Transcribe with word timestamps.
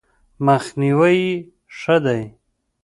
مخنیوی 0.45 1.21
ښه 1.77 1.97
دی. 2.03 2.21